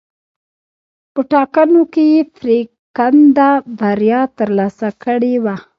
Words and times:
په 1.13 1.21
ټاکنو 1.31 1.81
کې 1.93 2.03
یې 2.13 2.21
پرېکنده 2.37 3.49
بریا 3.79 4.21
ترلاسه 4.37 4.87
کړې 5.03 5.33
وه. 5.43 5.55